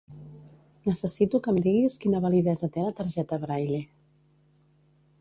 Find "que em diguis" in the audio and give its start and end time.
1.47-1.99